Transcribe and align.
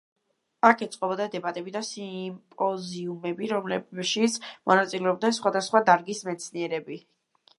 აქ 0.67 0.79
ეწყობოდა 0.83 1.25
დებატები 1.33 1.73
და 1.75 1.81
სიმპოზიუმები, 1.89 3.51
რომლებშიც 3.51 4.37
მონაწილეობდნენ 4.71 5.37
სხვადასხვა 5.41 5.83
დარგის 5.91 6.25
მეცნიერები. 6.31 7.01